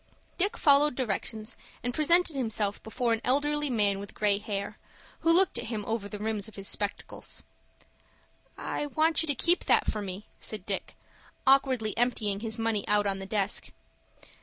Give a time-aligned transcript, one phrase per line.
[0.39, 4.79] Dick followed directions, and presented himself before an elderly man with gray hair,
[5.19, 7.43] who looked at him over the rims of his spectacles.
[8.57, 10.95] "I want you to keep that for me," said Dick,
[11.45, 13.73] awkwardly emptying his money out on the desk.